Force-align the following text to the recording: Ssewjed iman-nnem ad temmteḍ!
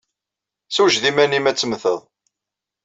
Ssewjed 0.69 1.03
iman-nnem 1.09 1.49
ad 1.49 1.57
temmteḍ! 1.57 1.99